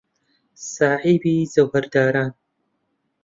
[0.73, 2.29] ساحێبی جەوهەردارن.